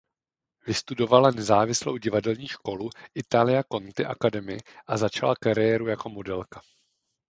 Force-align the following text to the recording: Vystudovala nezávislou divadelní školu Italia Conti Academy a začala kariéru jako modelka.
Vystudovala 0.67 1.31
nezávislou 1.31 1.97
divadelní 1.97 2.47
školu 2.47 2.89
Italia 3.15 3.63
Conti 3.71 4.05
Academy 4.05 4.57
a 4.87 4.97
začala 4.97 5.35
kariéru 5.35 5.87
jako 5.87 6.09
modelka. 6.09 6.61